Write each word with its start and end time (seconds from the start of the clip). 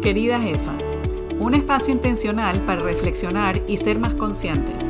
Querida 0.00 0.38
Jefa, 0.38 0.78
un 1.40 1.52
espacio 1.52 1.92
intencional 1.92 2.60
para 2.66 2.82
reflexionar 2.82 3.60
y 3.66 3.78
ser 3.78 3.98
más 3.98 4.14
conscientes. 4.14 4.84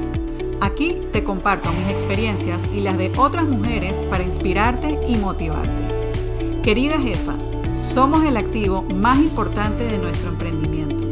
Aquí 0.61 0.99
te 1.15 1.25
comparto 1.25 1.71
mis 1.73 1.89
experiencias 1.89 2.63
y 2.75 2.83
las 2.83 2.99
de 2.99 3.11
otras 3.17 3.49
mujeres 3.49 3.97
para 4.11 4.23
inspirarte 4.23 5.01
y 5.09 5.17
motivarte. 5.17 6.61
Querida 6.63 7.01
Jefa, 7.01 7.33
somos 7.79 8.23
el 8.25 8.37
activo 8.37 8.83
más 8.83 9.19
importante 9.19 9.83
de 9.85 9.97
nuestro 9.97 10.29
emprendimiento. 10.29 11.07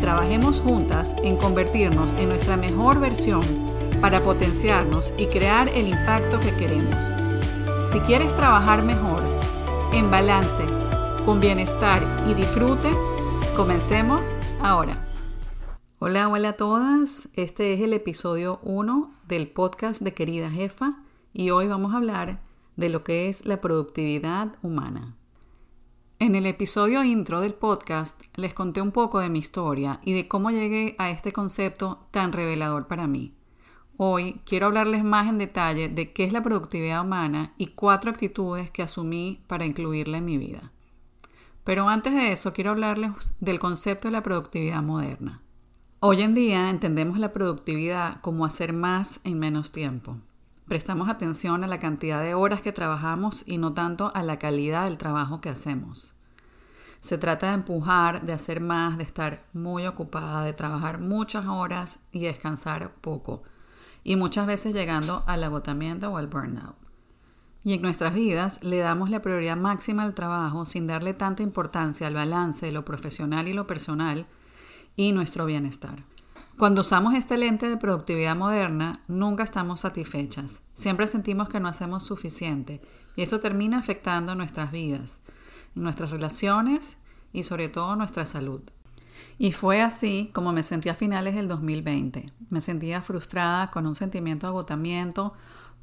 Trabajemos 0.00 0.60
juntas 0.60 1.14
en 1.22 1.36
convertirnos 1.36 2.14
en 2.14 2.30
nuestra 2.30 2.56
mejor 2.56 3.00
versión 3.00 3.42
para 4.00 4.22
potenciarnos 4.22 5.12
y 5.18 5.26
crear 5.26 5.68
el 5.68 5.88
impacto 5.88 6.40
que 6.40 6.52
queremos. 6.52 6.96
Si 7.92 8.00
quieres 8.00 8.34
trabajar 8.34 8.82
mejor, 8.82 9.22
en 9.92 10.10
balance, 10.10 10.64
con 11.24 11.40
bienestar 11.40 12.06
y 12.28 12.34
disfrute, 12.34 12.90
comencemos 13.56 14.20
ahora. 14.60 15.06
Hola, 15.98 16.28
hola 16.28 16.50
a 16.50 16.56
todas. 16.56 17.28
Este 17.32 17.72
es 17.72 17.80
el 17.80 17.94
episodio 17.94 18.60
1 18.62 19.10
del 19.26 19.48
podcast 19.48 20.02
de 20.02 20.12
Querida 20.12 20.50
Jefa 20.50 20.98
y 21.32 21.48
hoy 21.48 21.66
vamos 21.66 21.94
a 21.94 21.96
hablar 21.96 22.40
de 22.76 22.90
lo 22.90 23.04
que 23.04 23.30
es 23.30 23.46
la 23.46 23.62
productividad 23.62 24.56
humana. 24.60 25.16
En 26.18 26.34
el 26.34 26.44
episodio 26.44 27.02
intro 27.02 27.40
del 27.40 27.54
podcast 27.54 28.20
les 28.34 28.52
conté 28.52 28.82
un 28.82 28.92
poco 28.92 29.20
de 29.20 29.30
mi 29.30 29.38
historia 29.38 30.00
y 30.04 30.12
de 30.12 30.28
cómo 30.28 30.50
llegué 30.50 30.94
a 30.98 31.08
este 31.08 31.32
concepto 31.32 32.06
tan 32.10 32.32
revelador 32.32 32.86
para 32.86 33.06
mí. 33.06 33.34
Hoy 33.96 34.42
quiero 34.44 34.66
hablarles 34.66 35.04
más 35.04 35.28
en 35.28 35.38
detalle 35.38 35.88
de 35.88 36.12
qué 36.12 36.24
es 36.24 36.34
la 36.34 36.42
productividad 36.42 37.02
humana 37.02 37.54
y 37.56 37.68
cuatro 37.68 38.10
actitudes 38.10 38.70
que 38.70 38.82
asumí 38.82 39.42
para 39.46 39.64
incluirla 39.64 40.18
en 40.18 40.24
mi 40.26 40.36
vida. 40.36 40.73
Pero 41.64 41.88
antes 41.88 42.12
de 42.12 42.30
eso 42.30 42.52
quiero 42.52 42.70
hablarles 42.70 43.34
del 43.40 43.58
concepto 43.58 44.08
de 44.08 44.12
la 44.12 44.22
productividad 44.22 44.82
moderna. 44.82 45.40
Hoy 46.00 46.20
en 46.20 46.34
día 46.34 46.68
entendemos 46.68 47.18
la 47.18 47.32
productividad 47.32 48.20
como 48.20 48.44
hacer 48.44 48.74
más 48.74 49.20
en 49.24 49.38
menos 49.38 49.72
tiempo. 49.72 50.18
Prestamos 50.68 51.08
atención 51.08 51.64
a 51.64 51.66
la 51.66 51.78
cantidad 51.78 52.22
de 52.22 52.34
horas 52.34 52.60
que 52.60 52.72
trabajamos 52.72 53.42
y 53.46 53.56
no 53.56 53.72
tanto 53.72 54.12
a 54.14 54.22
la 54.22 54.38
calidad 54.38 54.84
del 54.84 54.98
trabajo 54.98 55.40
que 55.40 55.48
hacemos. 55.48 56.14
Se 57.00 57.16
trata 57.16 57.48
de 57.48 57.54
empujar, 57.54 58.22
de 58.22 58.34
hacer 58.34 58.60
más, 58.60 58.98
de 58.98 59.04
estar 59.04 59.44
muy 59.54 59.86
ocupada, 59.86 60.44
de 60.44 60.52
trabajar 60.52 61.00
muchas 61.00 61.46
horas 61.46 62.00
y 62.12 62.24
descansar 62.24 62.92
poco. 63.00 63.42
Y 64.02 64.16
muchas 64.16 64.46
veces 64.46 64.74
llegando 64.74 65.24
al 65.26 65.44
agotamiento 65.44 66.10
o 66.10 66.18
al 66.18 66.26
burnout. 66.26 66.83
Y 67.64 67.72
en 67.72 67.82
nuestras 67.82 68.14
vidas 68.14 68.62
le 68.62 68.78
damos 68.78 69.08
la 69.08 69.22
prioridad 69.22 69.56
máxima 69.56 70.02
al 70.02 70.14
trabajo 70.14 70.66
sin 70.66 70.86
darle 70.86 71.14
tanta 71.14 71.42
importancia 71.42 72.06
al 72.06 72.14
balance 72.14 72.66
de 72.66 72.72
lo 72.72 72.84
profesional 72.84 73.48
y 73.48 73.54
lo 73.54 73.66
personal 73.66 74.26
y 74.96 75.12
nuestro 75.12 75.46
bienestar. 75.46 76.04
Cuando 76.58 76.82
usamos 76.82 77.14
este 77.14 77.36
lente 77.36 77.68
de 77.68 77.76
productividad 77.76 78.36
moderna, 78.36 79.00
nunca 79.08 79.42
estamos 79.42 79.80
satisfechas. 79.80 80.60
Siempre 80.74 81.08
sentimos 81.08 81.48
que 81.48 81.58
no 81.58 81.68
hacemos 81.68 82.04
suficiente 82.04 82.80
y 83.16 83.22
eso 83.22 83.40
termina 83.40 83.78
afectando 83.78 84.36
nuestras 84.36 84.70
vidas, 84.70 85.18
nuestras 85.74 86.10
relaciones 86.10 86.96
y 87.32 87.42
sobre 87.42 87.68
todo 87.68 87.96
nuestra 87.96 88.24
salud. 88.24 88.60
Y 89.36 89.52
fue 89.52 89.82
así 89.82 90.30
como 90.32 90.52
me 90.52 90.62
sentí 90.62 90.88
a 90.88 90.94
finales 90.94 91.34
del 91.34 91.48
2020. 91.48 92.32
Me 92.50 92.60
sentía 92.60 93.02
frustrada 93.02 93.70
con 93.70 93.86
un 93.86 93.96
sentimiento 93.96 94.46
de 94.46 94.50
agotamiento, 94.50 95.34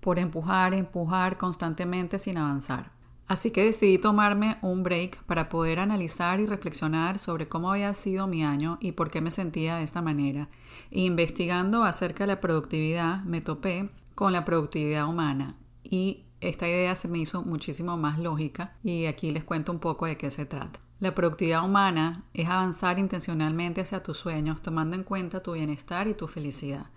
por 0.02 0.20
empujar, 0.20 0.74
empujar 0.74 1.38
constantemente 1.38 2.20
sin 2.20 2.38
avanzar. 2.38 2.92
Así 3.28 3.52
que 3.52 3.64
decidí 3.64 3.98
tomarme 3.98 4.58
un 4.62 4.84
break 4.84 5.24
para 5.24 5.48
poder 5.48 5.80
analizar 5.80 6.42
y 6.42 6.46
reflexionar 6.46 7.18
sobre 7.18 7.48
cómo 7.48 7.72
había 7.72 7.94
sido 7.94 8.28
mi 8.28 8.44
año 8.44 8.78
y 8.82 8.92
por 8.92 9.10
qué 9.10 9.22
me 9.22 9.32
sentía 9.32 9.78
de 9.78 9.84
esta 9.84 10.02
manera. 10.02 10.50
Investigando 10.90 11.86
acerca 11.86 12.26
de 12.26 12.34
la 12.34 12.42
productividad, 12.42 13.24
me 13.24 13.40
topé 13.40 13.90
con 14.16 14.34
la 14.34 14.44
productividad 14.44 15.08
humana 15.08 15.56
y 15.82 16.26
esta 16.42 16.68
idea 16.68 16.94
se 16.96 17.08
me 17.08 17.20
hizo 17.20 17.44
muchísimo 17.44 17.96
más 17.96 18.20
lógica 18.20 18.76
y 18.84 19.06
aquí 19.06 19.32
les 19.32 19.46
cuento 19.46 19.72
un 19.72 19.80
poco 19.80 20.08
de 20.08 20.18
qué 20.18 20.30
se 20.30 20.46
trata. 20.46 20.82
La 21.00 21.16
productividad 21.16 21.64
humana 21.64 22.26
es 22.34 22.50
avanzar 22.50 23.00
intencionalmente 23.00 23.82
hacia 23.82 24.04
tus 24.04 24.18
sueños 24.18 24.62
tomando 24.62 24.96
en 24.96 25.04
cuenta 25.04 25.42
tu 25.42 25.54
bienestar 25.54 26.08
y 26.08 26.16
tu 26.16 26.28
felicidad. 26.28 26.88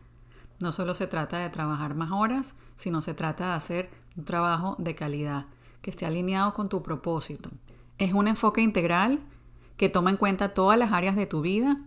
No 0.61 0.73
solo 0.73 0.95
se 0.95 1.07
trata 1.07 1.39
de 1.39 1.51
trabajar 1.51 1.95
más 1.95 2.13
horas, 2.13 2.55
sino 2.77 3.03
se 3.03 3.15
trata 3.15 3.49
de 3.49 3.53
hacer 3.55 3.91
un 4.17 4.25
trabajo 4.25 4.77
de 4.79 4.95
calidad, 4.95 5.47
que 5.83 5.91
esté 5.91 6.07
alineado 6.07 6.55
con 6.55 6.69
tu 6.69 6.83
propósito. 6.83 7.51
Es 7.99 8.13
un 8.13 8.29
enfoque 8.29 8.61
integral 8.61 9.21
que 9.77 9.89
toma 9.89 10.11
en 10.11 10.17
cuenta 10.17 10.55
todas 10.55 10.79
las 10.79 10.93
áreas 10.93 11.17
de 11.17 11.27
tu 11.27 11.41
vida 11.41 11.79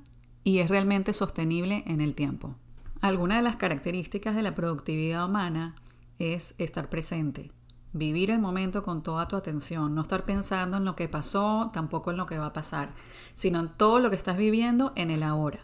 y 0.43 0.59
es 0.59 0.69
realmente 0.69 1.13
sostenible 1.13 1.83
en 1.87 2.01
el 2.01 2.13
tiempo. 2.15 2.55
Algunas 3.01 3.37
de 3.37 3.43
las 3.43 3.57
características 3.57 4.35
de 4.35 4.41
la 4.41 4.55
productividad 4.55 5.25
humana 5.25 5.75
es 6.19 6.53
estar 6.57 6.89
presente, 6.89 7.51
vivir 7.93 8.31
el 8.31 8.39
momento 8.39 8.83
con 8.83 9.03
toda 9.03 9.27
tu 9.27 9.35
atención, 9.35 9.95
no 9.95 10.01
estar 10.01 10.25
pensando 10.25 10.77
en 10.77 10.85
lo 10.85 10.95
que 10.95 11.07
pasó, 11.07 11.69
tampoco 11.73 12.11
en 12.11 12.17
lo 12.17 12.25
que 12.25 12.37
va 12.37 12.47
a 12.47 12.53
pasar, 12.53 12.91
sino 13.35 13.59
en 13.59 13.69
todo 13.69 13.99
lo 13.99 14.09
que 14.09 14.15
estás 14.15 14.37
viviendo 14.37 14.93
en 14.95 15.11
el 15.11 15.23
ahora 15.23 15.63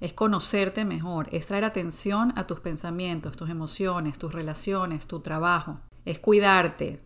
es 0.00 0.12
conocerte 0.12 0.84
mejor, 0.84 1.28
es 1.32 1.46
traer 1.46 1.64
atención 1.64 2.32
a 2.36 2.46
tus 2.46 2.60
pensamientos, 2.60 3.36
tus 3.36 3.50
emociones, 3.50 4.18
tus 4.18 4.32
relaciones, 4.32 5.06
tu 5.06 5.20
trabajo, 5.20 5.80
es 6.04 6.18
cuidarte. 6.18 7.00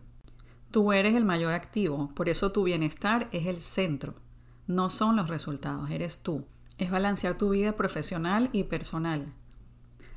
Tú 0.71 0.91
eres 0.91 1.15
el 1.15 1.25
mayor 1.25 1.53
activo, 1.53 2.11
por 2.15 2.29
eso 2.29 2.51
tu 2.51 2.63
bienestar 2.63 3.27
es 3.31 3.45
el 3.45 3.59
centro, 3.59 4.15
no 4.67 4.89
son 4.89 5.15
los 5.15 5.29
resultados, 5.29 5.89
eres 5.89 6.19
tú. 6.19 6.45
Es 6.77 6.89
balancear 6.89 7.37
tu 7.37 7.49
vida 7.49 7.73
profesional 7.73 8.49
y 8.51 8.63
personal. 8.63 9.33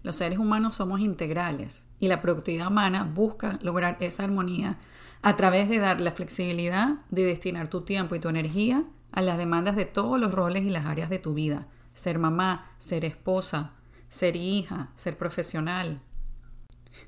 Los 0.03 0.17
seres 0.17 0.39
humanos 0.39 0.77
somos 0.77 1.01
integrales 1.01 1.85
y 1.99 2.09
la 2.09 2.23
productividad 2.23 2.69
humana 2.69 3.05
busca 3.05 3.59
lograr 3.61 3.97
esa 4.01 4.25
armonía 4.25 4.79
a 5.23 5.37
través 5.37 5.69
de 5.69 5.79
dar 5.79 6.01
la 6.01 6.13
flexibilidad 6.13 6.99
de 7.11 7.25
destinar 7.25 7.69
tu 7.69 7.81
tiempo 7.81 8.15
y 8.15 8.21
tu 8.21 8.29
energía 8.29 8.85
a 9.11 9.23
las 9.23 9.37
demandas 9.37 9.75
de 9.75 9.85
todos 9.85 10.21
los 10.21 10.33
roles 10.33 10.63
y 10.65 10.71
las 10.71 10.87
áreas 10.87 11.11
de 11.11 11.19
tu 11.19 11.35
vida, 11.35 11.67
ser 11.97 12.19
mamá, 12.19 12.71
ser 12.79 13.05
esposa, 13.05 13.73
ser 14.09 14.37
hija, 14.37 14.91
ser 14.95 15.17
profesional. 15.17 16.01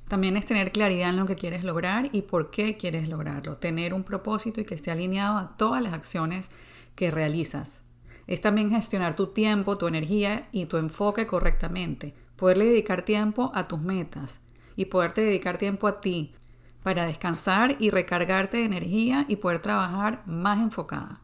También 0.09 0.37
es 0.37 0.47
tener 0.47 0.72
claridad 0.72 1.10
en 1.10 1.16
lo 1.16 1.26
que 1.26 1.37
quieres 1.37 1.62
lograr 1.62 2.09
y 2.12 2.22
por 2.22 2.50
qué 2.50 2.76
quieres 2.76 3.09
lograrlo, 3.09 3.56
tener 3.56 3.94
un 3.94 4.03
propósito 4.03 4.60
y 4.60 4.65
que 4.65 4.75
esté 4.75 4.91
alineado 4.91 5.38
a 5.38 5.56
todas 5.56 5.82
las 5.82 5.93
acciones 5.93 6.50
que 6.94 7.10
realizas. 7.10 7.82
Es 8.26 8.41
también 8.41 8.71
gestionar 8.71 9.15
tu 9.15 9.28
tiempo, 9.28 9.78
tu 9.78 9.87
energía 9.87 10.49
y 10.53 10.66
tu 10.66 10.78
enfoque 10.78 11.26
correctamente, 11.26 12.15
poderle 12.37 12.66
dedicar 12.66 13.03
tiempo 13.03 13.53
a 13.55 13.69
tus 13.69 13.81
metas 13.81 14.41
y 14.75 14.87
poderte 14.87 15.20
dedicar 15.20 15.59
tiempo 15.59 15.87
a 15.87 16.00
ti 16.00 16.34
para 16.82 17.06
descansar 17.06 17.76
y 17.78 17.91
recargarte 17.91 18.59
de 18.59 18.65
energía 18.65 19.26
y 19.28 19.37
poder 19.37 19.60
trabajar 19.60 20.22
más 20.26 20.60
enfocada 20.60 21.20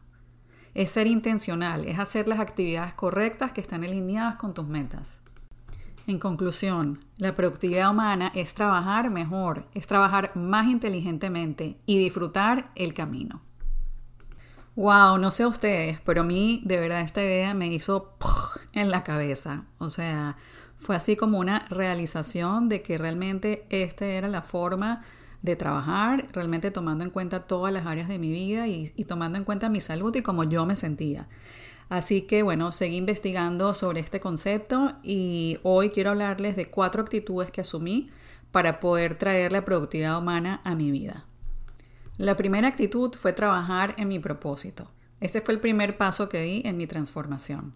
es 0.75 0.91
ser 0.91 1.07
intencional, 1.07 1.85
es 1.85 1.97
hacer 1.97 2.27
las 2.27 2.39
actividades 2.39 2.93
correctas 2.93 3.53
que 3.53 3.61
están 3.61 3.83
alineadas 3.83 4.35
con 4.35 4.53
tus 4.53 4.67
metas. 4.67 5.17
En 6.05 6.19
conclusión, 6.19 7.03
la 7.17 7.33
productividad 7.33 7.89
humana 7.89 8.31
es 8.35 8.53
trabajar 8.53 9.09
mejor, 9.09 9.67
es 9.73 9.87
trabajar 9.87 10.35
más 10.35 10.67
inteligentemente 10.67 11.77
y 11.87 11.97
disfrutar 11.97 12.69
el 12.75 12.93
camino. 12.93 13.41
Wow, 14.75 15.17
no 15.17 15.31
sé 15.31 15.45
ustedes, 15.47 15.99
pero 16.01 16.21
a 16.21 16.25
mí 16.25 16.61
de 16.65 16.77
verdad 16.77 17.01
esta 17.01 17.23
idea 17.23 17.53
me 17.53 17.67
hizo 17.67 18.13
en 18.73 18.91
la 18.91 19.03
cabeza. 19.03 19.63
O 19.79 19.89
sea, 19.89 20.35
fue 20.77 20.97
así 20.97 21.15
como 21.15 21.39
una 21.39 21.59
realización 21.69 22.67
de 22.67 22.81
que 22.81 22.97
realmente 22.97 23.65
esta 23.69 24.05
era 24.05 24.27
la 24.27 24.41
forma 24.41 25.01
de 25.45 25.55
trabajar, 25.55 26.27
realmente 26.33 26.71
tomando 26.71 27.03
en 27.03 27.11
cuenta 27.11 27.41
todas 27.47 27.71
las 27.71 27.85
áreas 27.85 28.07
de 28.07 28.19
mi 28.19 28.31
vida 28.31 28.67
y, 28.67 28.89
tomando 29.07 29.37
en 29.37 29.45
cuenta 29.45 29.69
mi 29.69 29.79
salud 29.79 30.13
y 30.15 30.21
cómo 30.21 30.43
yo 30.43 30.65
me 30.65 30.75
sentía. 30.75 31.27
Así 31.87 32.23
que 32.23 32.41
bueno, 32.41 32.71
seguí 32.71 32.97
investigando 32.97 33.75
sobre 33.75 33.99
este 33.99 34.19
concepto 34.19 34.93
y 35.03 35.59
hoy 35.61 35.91
quiero 35.91 36.09
hablarles 36.09 36.55
de 36.55 36.69
cuatro 36.69 37.03
actitudes 37.03 37.51
que 37.51 37.61
asumí 37.61 38.09
para 38.51 38.79
poder 38.79 39.17
traer 39.17 39.51
la 39.51 39.63
productividad 39.63 40.17
humana 40.17 40.61
a 40.63 40.73
mi 40.73 40.89
vida. 40.89 41.25
La 42.17 42.35
primera 42.35 42.67
actitud 42.67 43.13
fue 43.13 43.33
trabajar 43.33 43.93
en 43.97 44.07
mi 44.07 44.19
propósito. 44.19 44.89
Este 45.19 45.41
fue 45.41 45.53
el 45.53 45.59
primer 45.59 45.97
paso 45.97 46.27
que 46.27 46.41
di 46.41 46.61
en 46.65 46.77
mi 46.77 46.87
transformación. 46.87 47.73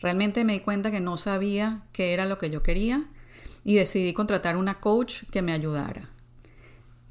Realmente 0.00 0.44
me 0.44 0.54
di 0.54 0.60
cuenta 0.60 0.90
que 0.90 1.00
no 1.00 1.16
sabía 1.18 1.82
qué 1.92 2.14
era 2.14 2.24
lo 2.24 2.38
que 2.38 2.50
yo 2.50 2.62
quería 2.62 3.08
y 3.64 3.74
decidí 3.74 4.12
contratar 4.12 4.56
una 4.56 4.80
coach 4.80 5.24
que 5.30 5.42
me 5.42 5.52
ayudara. 5.52 6.08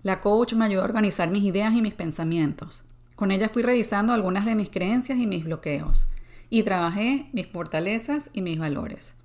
La 0.03 0.21
coach 0.21 0.53
me 0.53 0.65
ayudó 0.65 0.81
a 0.81 0.85
organizar 0.85 1.29
mis 1.29 1.43
ideas 1.43 1.73
y 1.73 1.81
mis 1.81 1.93
pensamientos. 1.93 2.83
Con 3.15 3.31
ella 3.31 3.49
fui 3.49 3.63
revisando 3.63 4.13
algunas 4.13 4.45
de 4.45 4.55
mis 4.55 4.69
creencias 4.69 5.17
y 5.17 5.27
mis 5.27 5.43
bloqueos 5.43 6.07
y 6.49 6.63
trabajé 6.63 7.29
mis 7.33 7.47
fortalezas 7.47 8.29
y 8.33 8.41
mis 8.41 8.59
valores. 8.59 9.15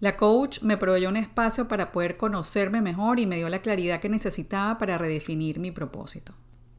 La 0.00 0.16
coach 0.16 0.62
me 0.62 0.76
proveyó 0.76 1.08
un 1.08 1.16
espacio 1.16 1.68
para 1.68 1.92
poder 1.92 2.16
conocerme 2.16 2.80
mejor 2.80 3.20
y 3.20 3.26
me 3.26 3.36
dio 3.36 3.48
la 3.48 3.60
claridad 3.60 4.00
que 4.00 4.08
necesitaba 4.08 4.78
para 4.78 4.98
redefinir 4.98 5.60
mi 5.60 5.70
propósito. 5.70 6.34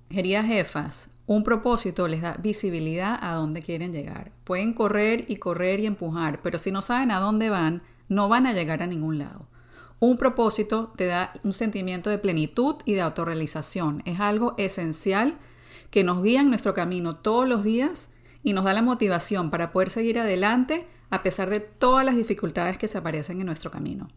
Queridas 0.09 0.45
jefas, 0.45 1.09
Un 1.25 1.44
propósito 1.44 2.09
les 2.09 2.21
da 2.21 2.36
visibilidad 2.36 3.18
a 3.21 3.33
dónde 3.36 3.62
quieren 3.62 3.94
llegar. 3.94 4.33
Pueden 4.44 4.74
correr 4.74 5.24
y 5.30 5.38
correr 5.38 5.80
y 5.80 5.86
empujar, 5.86 6.42
pero 6.42 6.59
si 6.59 6.69
no 6.69 6.81
saben 6.81 7.12
a 7.12 7.19
dónde 7.19 7.50
van, 7.50 7.81
no 8.09 8.27
van 8.27 8.45
a 8.45 8.51
llegar 8.51 8.83
a 8.83 8.88
ningún 8.88 9.19
lado. 9.19 9.48
Un 10.05 10.17
propósito 10.17 10.91
te 10.97 11.05
da 11.05 11.31
un 11.44 11.53
sentimiento 11.53 12.09
de 12.09 12.17
plenitud 12.17 12.75
y 12.83 12.91
de 12.91 13.00
autorrealización. 13.00 14.01
Es 14.03 14.19
algo 14.19 14.53
esencial 14.57 15.38
que 15.91 16.03
nos 16.03 16.21
guía 16.21 16.41
en 16.41 16.50
nuestro 16.50 16.73
camino 16.73 17.15
todos 17.15 17.47
los 17.47 17.63
días 17.63 18.09
y 18.44 18.51
nos 18.51 18.65
da 18.65 18.73
la 18.73 18.81
motivación 18.81 19.50
para 19.50 19.71
poder 19.71 19.91
seguir 19.91 20.19
adelante 20.19 20.85
a 21.09 21.23
pesar 21.23 21.50
de 21.50 21.61
todas 21.61 22.05
las 22.05 22.17
dificultades 22.17 22.77
que 22.77 22.89
se 22.89 22.97
aparecen 22.97 23.39
en 23.39 23.45
nuestro 23.45 23.71
camino. 23.71 24.09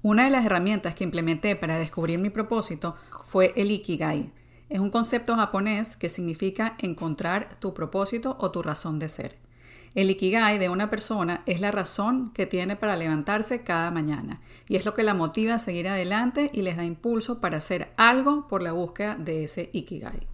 Una 0.00 0.26
de 0.26 0.30
las 0.30 0.46
herramientas 0.46 0.94
que 0.94 1.02
implementé 1.02 1.56
para 1.56 1.76
descubrir 1.80 2.20
mi 2.20 2.30
propósito 2.30 2.94
fue 3.22 3.52
el 3.56 3.72
Ikigai. 3.72 4.30
Es 4.68 4.78
un 4.78 4.90
concepto 4.90 5.34
japonés 5.34 5.96
que 5.96 6.08
significa 6.08 6.76
encontrar 6.78 7.58
tu 7.58 7.74
propósito 7.74 8.36
o 8.38 8.52
tu 8.52 8.62
razón 8.62 9.00
de 9.00 9.08
ser. 9.08 9.47
El 9.94 10.10
ikigai 10.10 10.58
de 10.58 10.68
una 10.68 10.90
persona 10.90 11.42
es 11.46 11.60
la 11.60 11.70
razón 11.70 12.32
que 12.32 12.46
tiene 12.46 12.76
para 12.76 12.96
levantarse 12.96 13.62
cada 13.62 13.90
mañana 13.90 14.40
y 14.68 14.76
es 14.76 14.84
lo 14.84 14.94
que 14.94 15.02
la 15.02 15.14
motiva 15.14 15.54
a 15.54 15.58
seguir 15.58 15.88
adelante 15.88 16.50
y 16.52 16.62
les 16.62 16.76
da 16.76 16.84
impulso 16.84 17.40
para 17.40 17.58
hacer 17.58 17.92
algo 17.96 18.48
por 18.48 18.62
la 18.62 18.72
búsqueda 18.72 19.16
de 19.16 19.44
ese 19.44 19.70
ikigai. 19.72 20.26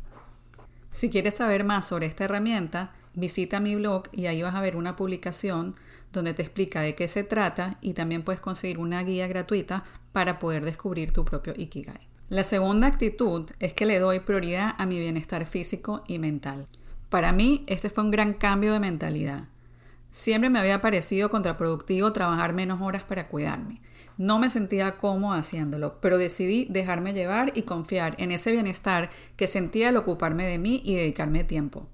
Si 0.90 1.10
quieres 1.10 1.34
saber 1.34 1.64
más 1.64 1.86
sobre 1.86 2.06
esta 2.06 2.24
herramienta, 2.24 2.92
visita 3.14 3.60
mi 3.60 3.74
blog 3.76 4.04
y 4.12 4.26
ahí 4.26 4.42
vas 4.42 4.54
a 4.54 4.60
ver 4.60 4.76
una 4.76 4.96
publicación 4.96 5.74
donde 6.12 6.34
te 6.34 6.42
explica 6.42 6.80
de 6.80 6.94
qué 6.94 7.08
se 7.08 7.24
trata 7.24 7.78
y 7.80 7.94
también 7.94 8.22
puedes 8.22 8.40
conseguir 8.40 8.78
una 8.78 9.02
guía 9.02 9.26
gratuita 9.26 9.84
para 10.12 10.38
poder 10.38 10.64
descubrir 10.64 11.12
tu 11.12 11.24
propio 11.24 11.54
ikigai. 11.56 12.08
La 12.28 12.44
segunda 12.44 12.86
actitud 12.86 13.50
es 13.58 13.74
que 13.74 13.86
le 13.86 13.98
doy 13.98 14.20
prioridad 14.20 14.74
a 14.78 14.86
mi 14.86 14.98
bienestar 14.98 15.44
físico 15.46 16.02
y 16.06 16.18
mental. 16.18 16.66
Para 17.14 17.30
mí, 17.30 17.62
este 17.68 17.90
fue 17.90 18.02
un 18.02 18.10
gran 18.10 18.32
cambio 18.32 18.72
de 18.72 18.80
mentalidad. 18.80 19.44
Siempre 20.10 20.50
me 20.50 20.58
había 20.58 20.82
parecido 20.82 21.30
contraproductivo 21.30 22.12
trabajar 22.12 22.52
menos 22.52 22.80
horas 22.82 23.04
para 23.04 23.28
cuidarme. 23.28 23.80
No 24.18 24.40
me 24.40 24.50
sentía 24.50 24.96
cómodo 24.96 25.34
haciéndolo, 25.34 26.00
pero 26.00 26.18
decidí 26.18 26.66
dejarme 26.70 27.12
llevar 27.12 27.52
y 27.54 27.62
confiar 27.62 28.16
en 28.18 28.32
ese 28.32 28.50
bienestar 28.50 29.10
que 29.36 29.46
sentía 29.46 29.90
al 29.90 29.96
ocuparme 29.96 30.44
de 30.44 30.58
mí 30.58 30.82
y 30.84 30.96
dedicarme 30.96 31.44
tiempo. 31.44 31.88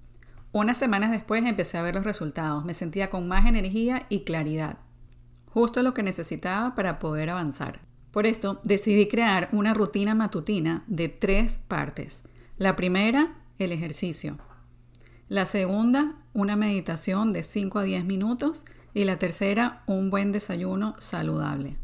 Unas 0.52 0.78
semanas 0.78 1.10
después 1.10 1.44
empecé 1.44 1.76
a 1.76 1.82
ver 1.82 1.96
los 1.96 2.04
resultados, 2.04 2.64
me 2.64 2.72
sentía 2.72 3.10
con 3.10 3.28
más 3.28 3.44
energía 3.44 4.06
y 4.08 4.20
claridad, 4.20 4.78
justo 5.50 5.82
lo 5.82 5.92
que 5.92 6.02
necesitaba 6.02 6.74
para 6.74 6.98
poder 6.98 7.28
avanzar. 7.28 7.80
Por 8.10 8.24
esto 8.24 8.62
decidí 8.64 9.06
crear 9.06 9.50
una 9.52 9.74
rutina 9.74 10.14
matutina 10.14 10.82
de 10.86 11.10
tres 11.10 11.58
partes. 11.58 12.22
La 12.56 12.74
primera, 12.74 13.34
el 13.58 13.72
ejercicio. 13.72 14.38
La 15.30 15.46
segunda, 15.46 16.16
una 16.32 16.56
meditación 16.56 17.32
de 17.32 17.44
5 17.44 17.78
a 17.78 17.82
10 17.84 18.04
minutos. 18.04 18.64
Y 18.94 19.04
la 19.04 19.16
tercera, 19.16 19.84
un 19.86 20.10
buen 20.10 20.32
desayuno 20.32 20.96
saludable. 20.98 21.76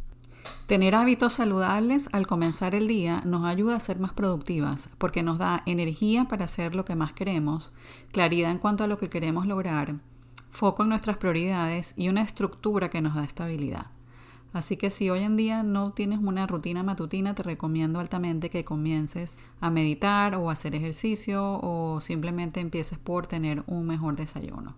Tener 0.67 0.97
hábitos 0.97 1.35
saludables 1.35 2.09
al 2.11 2.27
comenzar 2.27 2.75
el 2.75 2.89
día 2.89 3.23
nos 3.25 3.45
ayuda 3.45 3.77
a 3.77 3.81
ser 3.81 4.01
más 4.01 4.13
productivas 4.13 4.89
porque 4.99 5.23
nos 5.23 5.39
da 5.39 5.63
energía 5.65 6.25
para 6.25 6.47
hacer 6.47 6.75
lo 6.75 6.85
que 6.85 6.97
más 6.97 7.13
queremos, 7.13 7.73
claridad 8.11 8.51
en 8.51 8.59
cuanto 8.59 8.83
a 8.83 8.89
lo 8.89 8.99
que 8.99 9.11
queremos 9.11 9.47
lograr, 9.47 9.95
foco 10.51 10.83
en 10.83 10.89
nuestras 10.89 11.17
prioridades 11.17 11.95
y 11.97 12.09
una 12.09 12.23
estructura 12.23 12.91
que 12.91 13.01
nos 13.01 13.15
da 13.15 13.23
estabilidad. 13.23 13.87
Así 14.57 14.79
que 14.79 14.89
si 14.89 15.11
hoy 15.11 15.21
en 15.21 15.37
día 15.37 15.63
no 15.63 15.93
tienes 15.93 16.19
una 16.19 16.47
rutina 16.47 16.83
matutina, 16.83 17.35
te 17.35 17.43
recomiendo 17.43 18.01
altamente 18.01 18.49
que 18.49 18.65
comiences 18.65 19.39
a 19.61 19.69
meditar 19.69 20.35
o 20.35 20.49
hacer 20.49 20.75
ejercicio 20.75 21.61
o 21.61 22.01
simplemente 22.01 22.61
empieces 22.61 22.99
por 22.99 23.27
tener 23.27 23.65
un 23.67 23.87
mejor 23.87 24.17
desayuno. 24.17 24.75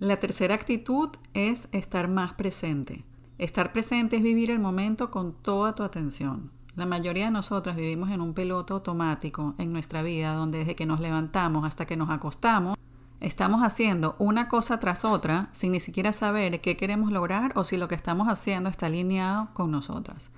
La 0.00 0.20
tercera 0.20 0.54
actitud 0.54 1.08
es 1.32 1.68
estar 1.72 2.08
más 2.08 2.34
presente. 2.34 3.06
Estar 3.38 3.72
presente 3.72 4.16
es 4.16 4.22
vivir 4.22 4.50
el 4.50 4.58
momento 4.58 5.10
con 5.10 5.32
toda 5.32 5.74
tu 5.74 5.82
atención. 5.82 6.50
La 6.76 6.84
mayoría 6.84 7.24
de 7.24 7.30
nosotras 7.30 7.74
vivimos 7.74 8.10
en 8.10 8.20
un 8.20 8.34
piloto 8.34 8.74
automático 8.74 9.54
en 9.56 9.72
nuestra 9.72 10.02
vida 10.02 10.34
donde 10.34 10.58
desde 10.58 10.76
que 10.76 10.84
nos 10.84 11.00
levantamos 11.00 11.64
hasta 11.64 11.86
que 11.86 11.96
nos 11.96 12.10
acostamos 12.10 12.77
Estamos 13.20 13.64
haciendo 13.64 14.14
una 14.20 14.46
cosa 14.46 14.78
tras 14.78 15.04
otra 15.04 15.48
sin 15.50 15.72
ni 15.72 15.80
siquiera 15.80 16.12
saber 16.12 16.60
qué 16.60 16.76
queremos 16.76 17.10
lograr 17.10 17.52
o 17.56 17.64
si 17.64 17.76
lo 17.76 17.88
que 17.88 17.96
estamos 17.96 18.28
haciendo 18.28 18.70
está 18.70 18.86
alineado 18.86 19.48
con 19.54 19.72
nosotras. 19.72 20.30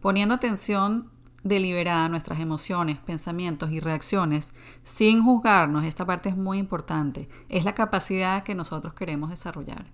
Poniendo 0.00 0.36
atención 0.36 1.10
deliberada 1.42 2.04
a 2.04 2.08
nuestras 2.08 2.38
emociones, 2.38 2.98
pensamientos 2.98 3.72
y 3.72 3.80
reacciones 3.80 4.52
sin 4.84 5.24
juzgarnos, 5.24 5.84
esta 5.84 6.06
parte 6.06 6.28
es 6.28 6.36
muy 6.36 6.58
importante, 6.58 7.28
es 7.48 7.64
la 7.64 7.74
capacidad 7.74 8.44
que 8.44 8.54
nosotros 8.54 8.94
queremos 8.94 9.30
desarrollar. 9.30 9.86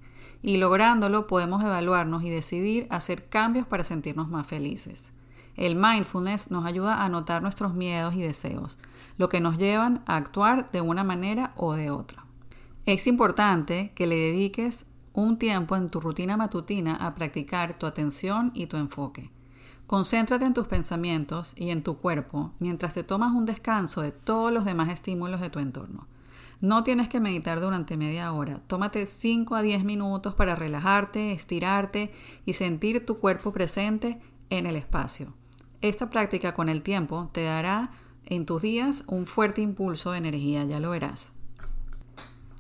Y 0.43 0.59
lográndolo 0.59 1.27
podemos 1.27 1.63
evaluarnos 1.63 2.23
y 2.23 2.29
decidir 2.29 2.87
hacer 2.91 3.31
cambios 3.31 3.67
para 3.67 3.85
sentirnos 3.85 4.29
más 4.29 4.47
felices. 4.47 5.13
El 5.57 5.77
mindfulness 5.77 6.51
nos 6.51 6.65
ayuda 6.65 7.05
a 7.05 7.09
notar 7.09 7.43
nuestros 7.43 7.75
miedos 7.75 8.15
y 8.15 8.23
deseos, 8.23 8.79
lo 9.19 9.29
que 9.29 9.41
nos 9.41 9.59
llevan 9.59 10.03
a 10.07 10.17
actuar 10.17 10.71
de 10.71 10.81
una 10.81 11.05
manera 11.05 11.53
o 11.57 11.75
de 11.75 11.91
otra. 11.91 12.25
Es 12.87 13.07
importante 13.07 13.93
que 13.95 14.07
le 14.07 14.17
dediques 14.17 14.87
un 15.13 15.39
tiempo 15.39 15.77
en 15.77 15.91
tu 15.91 16.01
rutina 16.01 16.37
matutina 16.37 16.97
a 16.97 17.15
practicar 17.15 17.79
tu 17.79 17.87
atención 17.87 18.53
y 18.55 18.67
tu 18.67 18.77
enfoque. 18.77 19.31
Concéntrate 19.87 20.45
en 20.45 20.55
tus 20.55 20.69
pensamientos 20.69 21.53
y 21.57 21.71
en 21.71 21.83
tu 21.83 21.99
cuerpo 21.99 22.53
mientras 22.61 22.95
te 22.95 23.03
tomas 23.03 23.33
un 23.33 23.45
descanso 23.45 24.03
de 24.03 24.13
todos 24.13 24.53
los 24.53 24.65
demás 24.65 24.89
estímulos 24.89 25.41
de 25.41 25.51
tu 25.51 25.59
entorno. 25.59 26.07
No 26.61 26.85
tienes 26.85 27.09
que 27.09 27.21
meditar 27.21 27.61
durante 27.61 27.97
media 27.97 28.33
hora. 28.33 28.61
Tómate 28.67 29.07
5 29.07 29.55
a 29.55 29.63
10 29.63 29.85
minutos 29.85 30.35
para 30.35 30.55
relajarte, 30.55 31.33
estirarte 31.33 32.13
y 32.45 32.53
sentir 32.53 33.05
tu 33.05 33.19
cuerpo 33.19 33.53
presente 33.53 34.21
en 34.51 34.67
el 34.67 34.77
espacio. 34.77 35.33
Esta 35.83 36.11
práctica 36.11 36.53
con 36.53 36.69
el 36.69 36.83
tiempo 36.83 37.31
te 37.33 37.45
dará 37.45 37.91
en 38.27 38.45
tus 38.45 38.61
días 38.61 39.05
un 39.07 39.27
fuerte 39.27 39.63
impulso 39.63 40.13
de 40.13 40.19
energía, 40.19 40.65
ya 40.65 40.79
lo 40.79 40.91
verás. 40.91 41.31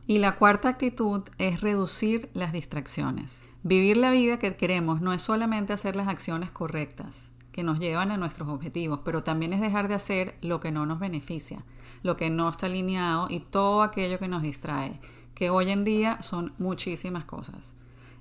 Y 0.06 0.18
la 0.18 0.36
cuarta 0.36 0.70
actitud 0.70 1.22
es 1.38 1.60
reducir 1.60 2.30
las 2.32 2.52
distracciones. 2.52 3.42
Vivir 3.62 3.98
la 3.98 4.10
vida 4.10 4.38
que 4.38 4.56
queremos 4.56 5.02
no 5.02 5.12
es 5.12 5.20
solamente 5.20 5.74
hacer 5.74 5.96
las 5.96 6.08
acciones 6.08 6.50
correctas 6.50 7.30
que 7.52 7.62
nos 7.62 7.78
llevan 7.78 8.10
a 8.10 8.16
nuestros 8.16 8.48
objetivos, 8.48 9.00
pero 9.04 9.22
también 9.22 9.52
es 9.52 9.60
dejar 9.60 9.88
de 9.88 9.94
hacer 9.94 10.36
lo 10.40 10.60
que 10.60 10.72
no 10.72 10.86
nos 10.86 10.98
beneficia, 10.98 11.64
lo 12.02 12.16
que 12.16 12.30
no 12.30 12.48
está 12.48 12.66
alineado 12.66 13.26
y 13.28 13.40
todo 13.40 13.82
aquello 13.82 14.18
que 14.18 14.28
nos 14.28 14.42
distrae, 14.42 14.98
que 15.34 15.50
hoy 15.50 15.70
en 15.70 15.84
día 15.84 16.22
son 16.22 16.54
muchísimas 16.58 17.24
cosas. 17.24 17.74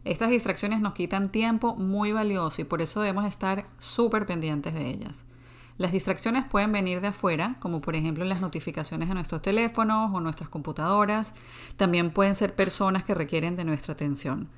Estas 0.05 0.29
distracciones 0.29 0.79
nos 0.79 0.93
quitan 0.93 1.29
tiempo 1.29 1.75
muy 1.75 2.11
valioso 2.11 2.61
y 2.61 2.65
por 2.65 2.81
eso 2.81 3.01
debemos 3.01 3.25
estar 3.25 3.67
súper 3.79 4.25
pendientes 4.25 4.73
de 4.73 4.89
ellas. 4.89 5.23
Las 5.77 5.91
distracciones 5.91 6.45
pueden 6.45 6.71
venir 6.71 6.99
de 6.99 7.07
afuera, 7.07 7.55
como 7.59 7.79
por 7.79 7.95
ejemplo 7.95 8.25
las 8.25 8.41
notificaciones 8.41 9.07
de 9.07 9.13
nuestros 9.13 9.41
teléfonos 9.41 10.11
o 10.13 10.19
nuestras 10.19 10.49
computadoras. 10.49 11.33
También 11.77 12.11
pueden 12.11 12.35
ser 12.35 12.53
personas 12.53 13.05
que 13.05 13.13
requieren 13.13 13.55
de 13.55 13.63
nuestra 13.63 13.93
atención. 13.93 14.49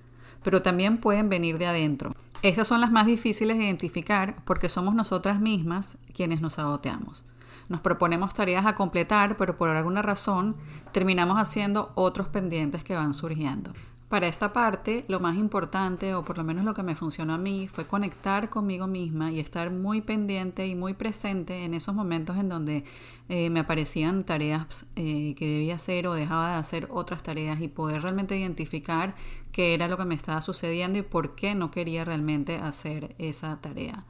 Pero 0.43 0.63
también 0.63 0.97
pueden 0.97 1.29
venir 1.29 1.59
de 1.59 1.67
adentro. 1.67 2.15
Estas 2.41 2.67
son 2.67 2.81
las 2.81 2.91
más 2.91 3.05
difíciles 3.05 3.59
de 3.59 3.65
identificar 3.65 4.35
porque 4.45 4.67
somos 4.67 4.95
nosotras 4.95 5.39
mismas 5.39 5.97
quienes 6.15 6.41
nos 6.41 6.53
saboteamos. 6.53 7.23
Nos 7.69 7.81
proponemos 7.81 8.33
tareas 8.33 8.65
a 8.65 8.75
completar, 8.75 9.37
pero 9.37 9.57
por 9.57 9.69
alguna 9.69 10.01
razón 10.01 10.55
terminamos 10.91 11.37
haciendo 11.37 11.91
otros 11.93 12.27
pendientes 12.29 12.83
que 12.83 12.95
van 12.95 13.13
surgiendo. 13.13 13.73
Para 14.11 14.27
esta 14.27 14.51
parte, 14.51 15.05
lo 15.07 15.21
más 15.21 15.37
importante, 15.37 16.15
o 16.15 16.25
por 16.25 16.37
lo 16.37 16.43
menos 16.43 16.65
lo 16.65 16.73
que 16.73 16.83
me 16.83 16.97
funcionó 16.97 17.33
a 17.33 17.37
mí, 17.37 17.69
fue 17.71 17.87
conectar 17.87 18.49
conmigo 18.49 18.85
misma 18.85 19.31
y 19.31 19.39
estar 19.39 19.71
muy 19.71 20.01
pendiente 20.01 20.67
y 20.67 20.75
muy 20.75 20.93
presente 20.93 21.63
en 21.63 21.73
esos 21.73 21.95
momentos 21.95 22.35
en 22.35 22.49
donde 22.49 22.83
eh, 23.29 23.49
me 23.49 23.61
aparecían 23.61 24.25
tareas 24.25 24.85
eh, 24.97 25.33
que 25.37 25.45
debía 25.47 25.75
hacer 25.75 26.07
o 26.07 26.13
dejaba 26.13 26.49
de 26.49 26.55
hacer 26.55 26.89
otras 26.91 27.23
tareas 27.23 27.61
y 27.61 27.69
poder 27.69 28.01
realmente 28.01 28.37
identificar 28.37 29.15
qué 29.53 29.73
era 29.73 29.87
lo 29.87 29.95
que 29.95 30.03
me 30.03 30.15
estaba 30.15 30.41
sucediendo 30.41 30.99
y 30.99 31.03
por 31.03 31.33
qué 31.33 31.55
no 31.55 31.71
quería 31.71 32.03
realmente 32.03 32.57
hacer 32.57 33.15
esa 33.17 33.61
tarea. 33.61 34.03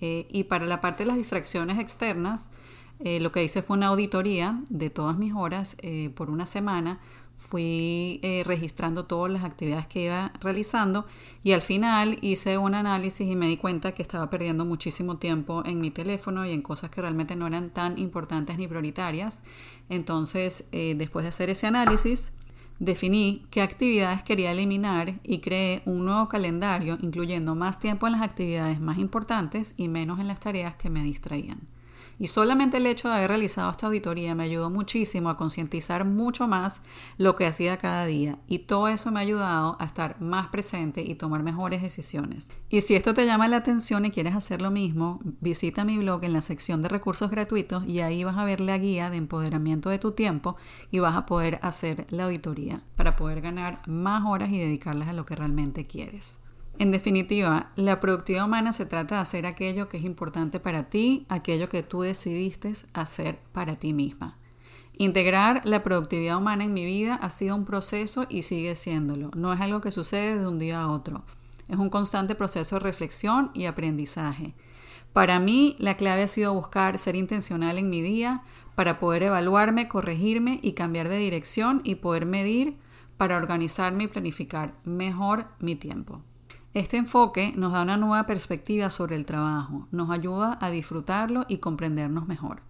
Eh, 0.00 0.26
y 0.30 0.44
para 0.44 0.64
la 0.64 0.80
parte 0.80 1.02
de 1.02 1.08
las 1.08 1.18
distracciones 1.18 1.78
externas, 1.78 2.48
lo 2.98 3.30
que 3.30 3.44
hice 3.44 3.60
fue 3.60 3.76
una 3.76 3.88
auditoría 3.88 4.62
de 4.70 4.88
todas 4.88 5.18
mis 5.18 5.34
horas 5.34 5.76
por 6.14 6.30
una 6.30 6.46
semana 6.46 6.98
fui 7.38 8.18
eh, 8.22 8.42
registrando 8.44 9.04
todas 9.04 9.30
las 9.30 9.44
actividades 9.44 9.86
que 9.86 10.06
iba 10.06 10.32
realizando 10.40 11.06
y 11.44 11.52
al 11.52 11.62
final 11.62 12.18
hice 12.20 12.58
un 12.58 12.74
análisis 12.74 13.28
y 13.28 13.36
me 13.36 13.46
di 13.46 13.56
cuenta 13.56 13.92
que 13.92 14.02
estaba 14.02 14.30
perdiendo 14.30 14.64
muchísimo 14.64 15.18
tiempo 15.18 15.62
en 15.64 15.80
mi 15.80 15.90
teléfono 15.90 16.44
y 16.44 16.52
en 16.52 16.62
cosas 16.62 16.90
que 16.90 17.00
realmente 17.00 17.36
no 17.36 17.46
eran 17.46 17.70
tan 17.70 17.98
importantes 17.98 18.58
ni 18.58 18.66
prioritarias. 18.66 19.42
Entonces, 19.88 20.64
eh, 20.72 20.94
después 20.96 21.22
de 21.22 21.28
hacer 21.28 21.50
ese 21.50 21.66
análisis, 21.66 22.32
definí 22.78 23.46
qué 23.50 23.62
actividades 23.62 24.22
quería 24.22 24.52
eliminar 24.52 25.14
y 25.22 25.38
creé 25.38 25.82
un 25.86 26.04
nuevo 26.04 26.28
calendario 26.28 26.98
incluyendo 27.00 27.54
más 27.54 27.78
tiempo 27.78 28.06
en 28.06 28.14
las 28.14 28.22
actividades 28.22 28.80
más 28.80 28.98
importantes 28.98 29.74
y 29.76 29.88
menos 29.88 30.18
en 30.20 30.28
las 30.28 30.40
tareas 30.40 30.74
que 30.74 30.90
me 30.90 31.02
distraían. 31.02 31.75
Y 32.18 32.28
solamente 32.28 32.78
el 32.78 32.86
hecho 32.86 33.08
de 33.08 33.14
haber 33.14 33.28
realizado 33.28 33.70
esta 33.70 33.86
auditoría 33.86 34.34
me 34.34 34.44
ayudó 34.44 34.70
muchísimo 34.70 35.28
a 35.28 35.36
concientizar 35.36 36.04
mucho 36.04 36.48
más 36.48 36.80
lo 37.18 37.36
que 37.36 37.46
hacía 37.46 37.76
cada 37.76 38.06
día. 38.06 38.38
Y 38.46 38.60
todo 38.60 38.88
eso 38.88 39.10
me 39.10 39.20
ha 39.20 39.22
ayudado 39.22 39.76
a 39.78 39.84
estar 39.84 40.20
más 40.20 40.48
presente 40.48 41.02
y 41.02 41.14
tomar 41.14 41.42
mejores 41.42 41.82
decisiones. 41.82 42.48
Y 42.70 42.80
si 42.80 42.94
esto 42.94 43.12
te 43.12 43.26
llama 43.26 43.48
la 43.48 43.58
atención 43.58 44.04
y 44.04 44.10
quieres 44.10 44.34
hacer 44.34 44.62
lo 44.62 44.70
mismo, 44.70 45.20
visita 45.40 45.84
mi 45.84 45.98
blog 45.98 46.24
en 46.24 46.32
la 46.32 46.40
sección 46.40 46.82
de 46.82 46.88
recursos 46.88 47.30
gratuitos 47.30 47.86
y 47.86 48.00
ahí 48.00 48.24
vas 48.24 48.38
a 48.38 48.44
ver 48.44 48.60
la 48.60 48.78
guía 48.78 49.10
de 49.10 49.18
empoderamiento 49.18 49.90
de 49.90 49.98
tu 49.98 50.12
tiempo 50.12 50.56
y 50.90 51.00
vas 51.00 51.16
a 51.16 51.26
poder 51.26 51.58
hacer 51.62 52.06
la 52.10 52.24
auditoría 52.24 52.80
para 52.96 53.16
poder 53.16 53.40
ganar 53.40 53.82
más 53.86 54.24
horas 54.26 54.50
y 54.50 54.58
dedicarlas 54.58 55.08
a 55.08 55.12
lo 55.12 55.26
que 55.26 55.36
realmente 55.36 55.86
quieres. 55.86 56.36
En 56.78 56.90
definitiva, 56.90 57.70
la 57.76 58.00
productividad 58.00 58.44
humana 58.44 58.74
se 58.74 58.84
trata 58.84 59.14
de 59.14 59.20
hacer 59.22 59.46
aquello 59.46 59.88
que 59.88 59.96
es 59.96 60.04
importante 60.04 60.60
para 60.60 60.90
ti, 60.90 61.24
aquello 61.30 61.70
que 61.70 61.82
tú 61.82 62.02
decidiste 62.02 62.74
hacer 62.92 63.38
para 63.52 63.76
ti 63.76 63.94
misma. 63.94 64.36
Integrar 64.98 65.62
la 65.64 65.82
productividad 65.82 66.36
humana 66.36 66.64
en 66.64 66.74
mi 66.74 66.84
vida 66.84 67.14
ha 67.14 67.30
sido 67.30 67.56
un 67.56 67.64
proceso 67.64 68.26
y 68.28 68.42
sigue 68.42 68.76
siéndolo. 68.76 69.30
No 69.34 69.54
es 69.54 69.60
algo 69.60 69.80
que 69.80 69.90
sucede 69.90 70.38
de 70.38 70.46
un 70.46 70.58
día 70.58 70.82
a 70.82 70.90
otro. 70.90 71.24
Es 71.68 71.78
un 71.78 71.88
constante 71.88 72.34
proceso 72.34 72.76
de 72.76 72.80
reflexión 72.80 73.50
y 73.54 73.64
aprendizaje. 73.64 74.54
Para 75.14 75.40
mí, 75.40 75.76
la 75.78 75.96
clave 75.96 76.24
ha 76.24 76.28
sido 76.28 76.52
buscar 76.52 76.98
ser 76.98 77.16
intencional 77.16 77.78
en 77.78 77.88
mi 77.88 78.02
día 78.02 78.42
para 78.74 79.00
poder 79.00 79.22
evaluarme, 79.22 79.88
corregirme 79.88 80.60
y 80.62 80.72
cambiar 80.72 81.08
de 81.08 81.16
dirección 81.16 81.80
y 81.84 81.94
poder 81.94 82.26
medir 82.26 82.76
para 83.16 83.38
organizarme 83.38 84.04
y 84.04 84.08
planificar 84.08 84.74
mejor 84.84 85.46
mi 85.58 85.74
tiempo. 85.74 86.20
Este 86.76 86.98
enfoque 86.98 87.54
nos 87.56 87.72
da 87.72 87.80
una 87.80 87.96
nueva 87.96 88.26
perspectiva 88.26 88.90
sobre 88.90 89.16
el 89.16 89.24
trabajo, 89.24 89.88
nos 89.92 90.10
ayuda 90.10 90.58
a 90.60 90.70
disfrutarlo 90.70 91.46
y 91.48 91.56
comprendernos 91.56 92.28
mejor. 92.28 92.60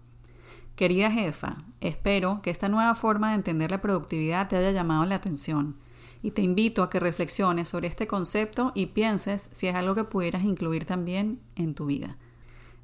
Querida 0.76 1.10
jefa, 1.10 1.56
espero 1.80 2.40
que 2.40 2.50
esta 2.50 2.68
nueva 2.68 2.94
forma 2.94 3.30
de 3.30 3.34
entender 3.34 3.72
la 3.72 3.82
productividad 3.82 4.48
te 4.48 4.54
haya 4.54 4.70
llamado 4.70 5.04
la 5.06 5.16
atención 5.16 5.74
y 6.22 6.30
te 6.30 6.42
invito 6.42 6.84
a 6.84 6.88
que 6.88 7.00
reflexiones 7.00 7.66
sobre 7.66 7.88
este 7.88 8.06
concepto 8.06 8.70
y 8.76 8.86
pienses 8.86 9.48
si 9.50 9.66
es 9.66 9.74
algo 9.74 9.96
que 9.96 10.04
pudieras 10.04 10.44
incluir 10.44 10.84
también 10.84 11.40
en 11.56 11.74
tu 11.74 11.86
vida. 11.86 12.16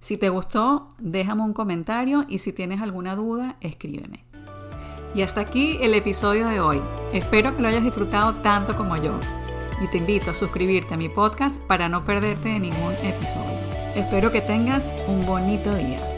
Si 0.01 0.17
te 0.17 0.29
gustó, 0.29 0.89
déjame 0.99 1.43
un 1.43 1.53
comentario 1.53 2.25
y 2.29 2.39
si 2.39 2.53
tienes 2.53 2.81
alguna 2.81 3.15
duda, 3.15 3.59
escríbeme. 3.61 4.25
Y 5.15 5.23
hasta 5.23 5.43
aquí 5.43 5.79
el 5.83 5.95
episodio 5.95 6.49
de 6.49 6.59
hoy. 6.59 6.83
Espero 7.13 7.55
que 7.55 7.63
lo 7.63 7.69
hayas 7.69 7.85
disfrutado 7.85 8.35
tanto 8.35 8.77
como 8.77 8.97
yo 8.97 9.21
y 9.83 9.89
te 9.89 9.99
invito 9.99 10.31
a 10.31 10.35
suscribirte 10.35 10.95
a 10.95 10.97
mi 10.97 11.09
podcast 11.09 11.59
para 11.61 11.89
no 11.89 12.05
perderte 12.05 12.51
de 12.51 12.61
ningún 12.61 12.93
episodio. 13.03 13.59
Espero 13.95 14.31
que 14.31 14.41
tengas 14.41 14.93
un 15.09 15.27
bonito 15.27 15.75
día. 15.75 16.12